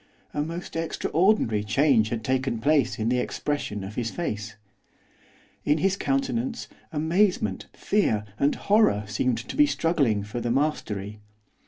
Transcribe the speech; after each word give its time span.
A 0.33 0.41
most 0.41 0.75
extraordinary 0.75 1.63
change 1.63 2.09
had 2.09 2.23
taken 2.23 2.57
place 2.57 2.97
in 2.97 3.09
the 3.09 3.19
expression 3.19 3.83
of 3.83 3.93
his 3.93 4.09
face; 4.09 4.55
in 5.63 5.77
his 5.77 5.95
countenance 5.95 6.67
amazement, 6.91 7.67
fear, 7.73 8.25
and 8.39 8.55
horror 8.55 9.03
seemed 9.05 9.45
struggling 9.69 10.23
for 10.23 10.41
the 10.41 10.49
mastery. 10.49 11.19